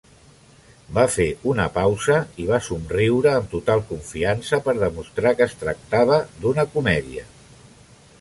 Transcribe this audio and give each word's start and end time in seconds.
Va 0.97 1.01
fer 1.15 1.25
una 1.49 1.65
pausa 1.75 2.15
i 2.43 2.47
va 2.51 2.59
somriure 2.67 3.33
amb 3.33 3.51
total 3.53 3.83
confiança 3.91 4.59
per 4.69 4.75
demostrar 4.85 5.35
que 5.41 5.47
es 5.51 5.55
tractava 5.65 6.19
d'una 6.41 6.67
comèdia. 6.73 7.29